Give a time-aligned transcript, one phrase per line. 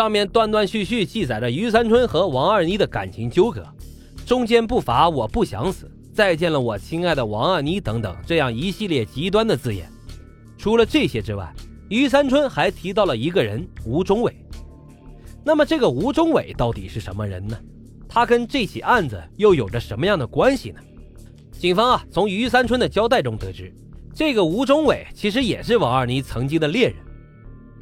[0.00, 3.62] 上面断断续续记载着于三春和王二妮的感情纠葛，
[4.24, 9.92] 中间不乏“我不想死”“再见了我亲爱的王二妮”等等这样一系列极端的字眼。
[10.56, 11.54] 除了这些之外，
[11.90, 14.34] 于三春还提到了一个人吴忠伟。
[15.44, 17.54] 那么这个吴忠伟到底是什么人呢？
[18.08, 20.80] 他跟这起案子又有着什么样的关系呢？
[21.52, 23.70] 警方啊，从于三春的交代中得知，
[24.14, 26.98] 这个吴忠伟其实也是王二妮曾经的恋人。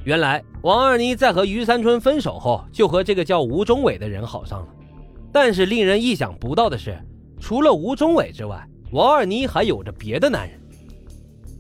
[0.09, 4.69] 原来王二妮在和于三春分手后，就和这个叫吴忠伟的人好上了。
[5.30, 6.98] 但是令人意想不到的是，
[7.38, 10.59] 除了吴忠伟之外，王二妮还有着别的男人。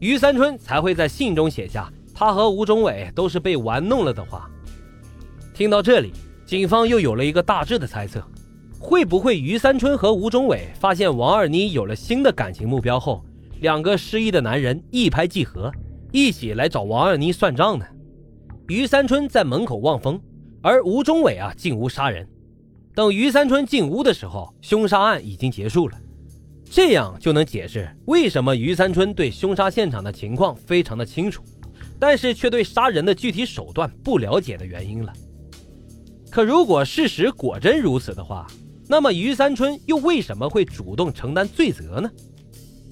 [0.00, 4.48] 于三春才会在信中写下他和吴忠伟都是被玩弄了的话。
[5.52, 6.10] 听到这里，
[6.46, 8.26] 警方又有了一个大致的猜测：
[8.78, 13.22] 会不会于三春和吴忠伟发现王二妮有了新的感情目标后，
[13.60, 15.70] 两个失忆的男人一拍即合，
[16.12, 17.84] 一起来找王二妮算账呢？
[18.68, 20.20] 于三春在门口望风，
[20.60, 22.28] 而吴忠伟啊进屋杀人。
[22.94, 25.98] 等于三春进屋的时候，凶杀案已经结束了。
[26.70, 31.42] 这样就能解释为什么于三春对凶杀现场的情况非常的清楚，
[31.98, 35.10] 但是却对杀人的具体手段不了解的原因了。
[36.30, 38.46] 可如果事实果真如此的话，
[38.86, 42.10] 那么于三春又为什么会主动承担罪责呢？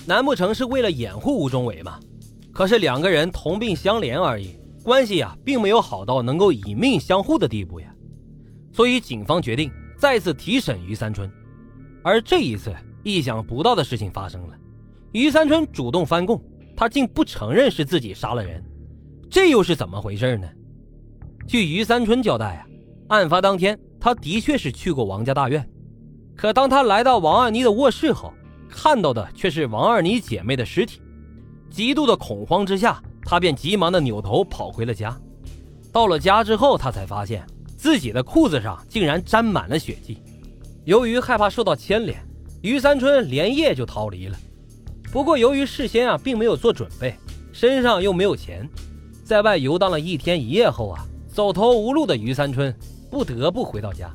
[0.07, 2.01] 难不成是为了掩护吴忠伟吗？
[2.51, 4.57] 可是两个人同病相怜而已，
[4.87, 7.93] 关系呀并没有好到能够以命相护的地步呀。
[8.73, 11.29] 所以警方决定再次提审于三春，
[12.03, 12.73] 而这一次。
[13.03, 14.59] 意想不到的事情发生了，
[15.13, 16.43] 于三春主动翻供，
[16.77, 18.61] 他竟不承认是自己杀了人，
[19.31, 20.49] 这又是怎么回事呢？
[21.47, 22.67] 据于三春交代啊，
[23.15, 25.65] 案发当天他的确是去过王家大院，
[26.35, 28.35] 可当他来到王二妮的卧室后，
[28.69, 31.01] 看到的却是王二妮姐妹的尸体，
[31.71, 35.15] 极度的恐慌之下，他便急忙的扭头跑回了家。
[35.93, 37.45] 到了家之后，他才发现
[37.77, 40.23] 自己的裤子上竟然沾满了血迹，
[40.85, 42.17] 由于害怕受到牵连。
[42.63, 44.37] 于三春连夜就逃离了，
[45.13, 47.15] 不过由于事先啊并没有做准备，
[47.53, 48.69] 身上又没有钱，
[49.23, 52.75] 在外游荡了一天一夜后啊，走投无路的于三春
[53.09, 54.13] 不得不回到家。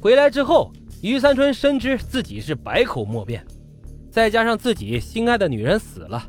[0.00, 0.72] 回来之后，
[1.02, 3.46] 于三春深知自己是百口莫辩，
[4.10, 6.26] 再加上自己心爱的女人死了，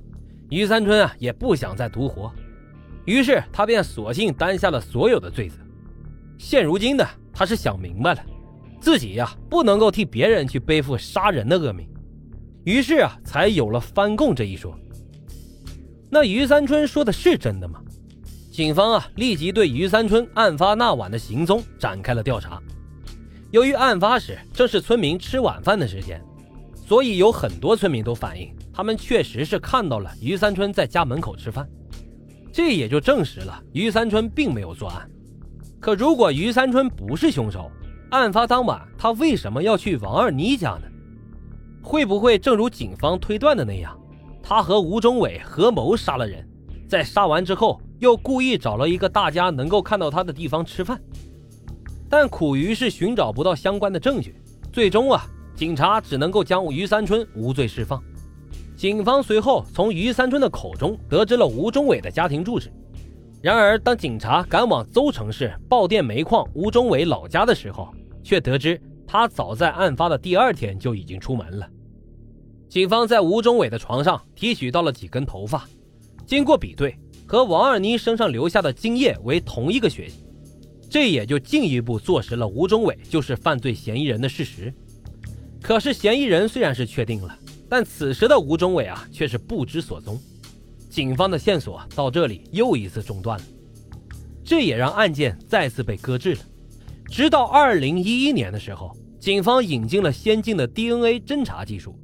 [0.50, 2.32] 于三春啊也不想再独活，
[3.06, 5.56] 于是他便索性担下了所有的罪责。
[6.38, 8.22] 现如今呢，他是想明白了。
[8.82, 11.88] 自己呀，不能够替别人去背负杀人的恶名，
[12.64, 14.74] 于是啊，才有了翻供这一说。
[16.10, 17.82] 那于三春说的是真的吗？
[18.52, 22.62] 警方啊，立即对于三春案发那晚的行踪展开了调查。
[23.52, 26.22] 由于案发时正是村民吃晚饭的时间，
[26.90, 31.70] 所以有很多村民都反映，他们确实是看到了于三春在家门口吃饭。
[32.52, 35.08] 这也就证实了于三春并没有作案。
[35.80, 37.70] 可如果于三春不是凶手，
[38.10, 40.88] 案发当晚，他为什么要去王二妮家呢？
[41.84, 43.96] 会不会正如警方推断的那样，
[44.42, 46.44] 他和吴忠伟合谋杀了人，
[46.88, 51.00] 在杀完之后又故意找了一个大家能够看到他的地方吃饭？
[52.10, 54.42] 但苦于是寻找不到相关的证据，
[54.74, 55.24] 最终啊，
[55.60, 58.02] 警察只能够将于三春无罪释放。
[58.78, 62.72] 警方随后从于三春的口中得知了吴忠伟的家庭住址。
[63.42, 67.94] 然而，当警察赶往邹城市爆店煤矿吴忠伟老家的时候，
[68.24, 71.70] 却得知他早在案发的第二天就已经出门了。
[72.70, 75.68] 警方在吴忠伟的床上提取到了几根头发，
[76.26, 80.24] 经过比对，和王二妮身上留下的精液为同一个血型，
[80.90, 84.74] 这也就进一步坐实了吴忠伟就是犯罪嫌疑人的事实。
[85.62, 87.38] 可是，嫌疑人虽然是确定了，
[87.68, 90.20] 但此时的吴忠伟啊却是不知所踪。
[90.90, 93.46] 警方的线索到这里又一次中断了，
[94.44, 96.42] 这也让案件再次被搁置了。
[97.08, 101.96] 直到二零一一年的时候，警方引进了先进的 DNA 侦查技术。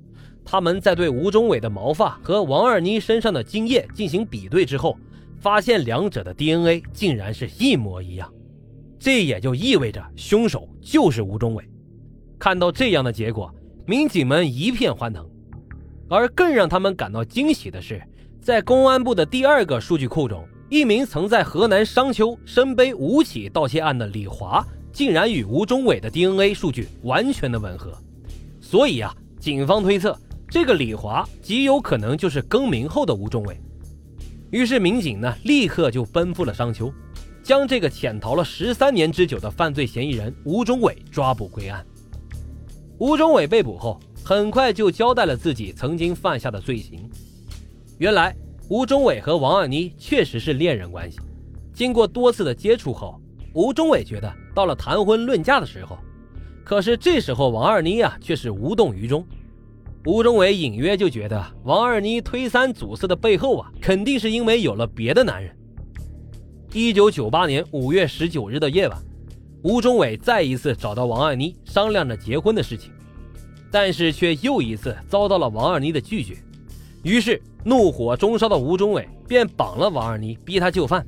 [0.44, 4.96] 他们在对吴忠伟的毛发和王二妮身上的精液进行比对之后，
[5.40, 8.32] 发现两者的 DNA 竟然是一模一样。
[9.00, 11.68] 这也就意味着凶手就是吴忠伟。
[12.40, 13.54] 看到这样的结果，
[13.86, 15.28] 民警们一片欢腾。
[16.10, 18.02] 而更让他们感到惊喜的是，
[18.42, 24.66] 在公安部的第二个数据库中，一名曾在河南商丘身背五起盗窃案的李华。
[24.94, 27.92] 竟然与吴忠伟的 DNA 数据完全的吻合，
[28.62, 30.18] 所以啊，警方推测
[30.48, 33.60] 这个李华极有可能就是更名后的吴忠伟。
[34.52, 36.90] 于是民警呢，立刻就奔赴了商丘，
[37.44, 41.86] 将这个潜逃了十三年之久的犯罪嫌疑人吴忠伟抓捕归案。
[42.98, 47.10] 吴忠伟被捕后，很快就交代了自己曾经犯下的罪行。
[47.98, 48.34] 原来，
[48.70, 51.20] 吴忠伟和王二妮确实是恋人关系，
[51.74, 53.20] 经过多次的接触后。
[53.54, 55.98] 吴忠伟觉得到了谈婚论嫁的时候，
[56.64, 59.26] 可是这时候王二妮啊却是无动于衷。
[60.06, 65.54] 吴忠伟隐约就觉得王二妮推三阻四的背后啊，肯定是因为有了别的男人。
[66.74, 69.02] 一九九八年五月十九日的夜晚，
[69.66, 72.92] 吴忠伟再一次找到王二妮商量着结婚的事情，
[73.72, 76.38] 但是却又一次遭到了王二妮的拒绝。
[77.02, 81.04] 于是怒火中烧的吴忠伟便绑了王二妮，逼她就范。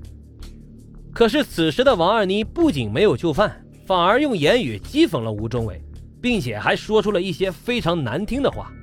[1.13, 5.80] 可是此时的王二妮不仅没有就范，反而用言语讥讽了吴忠伟，
[6.19, 8.74] 并且还说出了一些非常难听的话。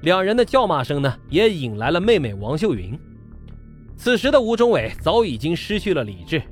[0.00, 2.98] 两人的叫骂声呢，也引来了妹妹王秀云。
[3.94, 6.42] 此时的吴忠伟早已经失去了理智，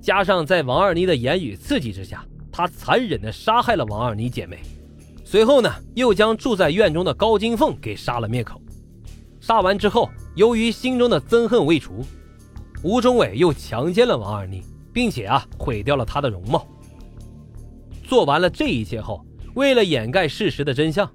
[0.00, 4.58] 加上在王二妮的言语刺激之下，他残忍地杀害了王二妮姐妹。
[5.24, 8.60] 随后呢，又将住在院中的高金凤给杀了灭口。
[9.40, 12.04] 杀完之后，由于心中的憎恨未除。
[12.82, 14.62] 吴忠伟又强奸了王二妮，
[14.92, 16.66] 并且啊毁掉了她的容貌。
[18.02, 19.24] 做完了这一切后，
[19.54, 21.08] 为了掩盖事实的真相，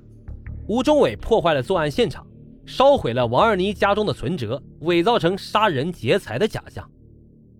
[0.67, 2.25] 吴忠伟破坏了作案现场，
[2.65, 6.87] 烧毁了王二妮家中的存折，伪造成杀人劫财的假象。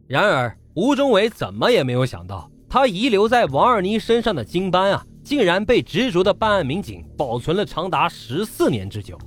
[0.08, 9.18] 然而，吴忠伟怎么也没有想到，他遗留在王二妮身上的精斑啊，竟然被执着的办案民警保存了长达十四年之久。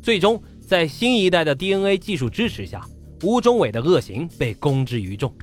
[0.00, 2.86] 最终，在新一代的 DNA 技术支持下。
[3.24, 5.34] 吴忠伟的恶行被公之于众。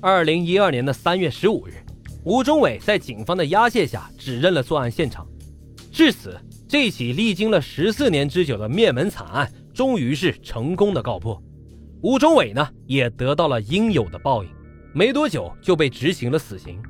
[0.00, 1.72] 二零一二年的三月十五日，
[2.24, 5.26] 吴忠伟在警方的押解下指认了作案现场。
[5.92, 6.34] 至此，
[6.66, 11.42] 这起历经了十四年之久的灭门惨案终于是成功的告破。
[12.06, 14.50] 吴忠伟呢，也得到了应有的报应，
[14.94, 16.80] 没多久就被执行了死刑。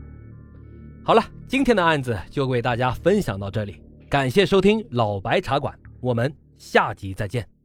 [1.02, 3.80] 好了，今天的案子就为大家分享到这里，
[4.10, 7.55] 感谢收听老白茶馆，我们下集再见。